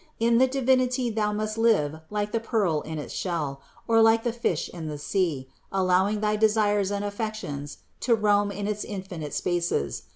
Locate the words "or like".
3.87-4.23